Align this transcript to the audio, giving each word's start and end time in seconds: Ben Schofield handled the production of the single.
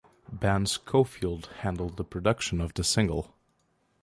Ben 0.31 0.65
Schofield 0.65 1.45
handled 1.59 1.95
the 1.97 2.03
production 2.03 2.59
of 2.59 2.73
the 2.73 2.83
single. 2.83 3.35